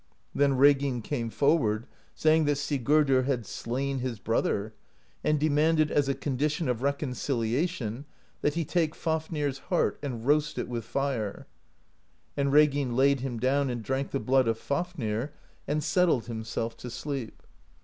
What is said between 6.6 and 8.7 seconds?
of reconcilia tion that he